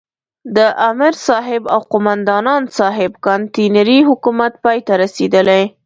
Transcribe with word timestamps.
د 0.55 0.57
امرصاحب 0.89 1.63
او 1.73 1.79
قوماندان 1.91 2.47
صاحب 2.77 3.11
کانتينري 3.25 3.99
حکومت 4.09 4.53
پای 4.63 4.77
ته 4.87 4.93
رسېدلی. 5.03 5.63